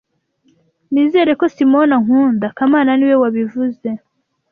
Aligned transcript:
Nizera 0.91 1.31
ko 1.39 1.45
Simoni 1.55 1.93
ankunda 1.97 2.45
kamana 2.57 2.91
niwe 2.95 3.15
wabivuze 3.23 3.87